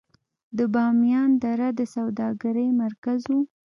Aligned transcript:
د 0.57 0.59
بامیان 0.73 1.31
دره 1.43 1.69
د 1.79 1.81
سوداګرۍ 1.95 2.69
مرکز 2.83 3.21
و 3.31 3.33